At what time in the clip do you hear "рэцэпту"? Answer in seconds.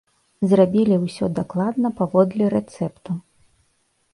2.55-3.11